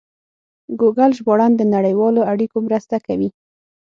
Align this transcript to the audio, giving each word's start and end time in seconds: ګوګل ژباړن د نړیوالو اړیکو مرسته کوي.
ګوګل 0.79 1.11
ژباړن 1.17 1.51
د 1.57 1.61
نړیوالو 1.75 2.21
اړیکو 2.31 2.57
مرسته 2.67 2.95
کوي. 3.05 3.29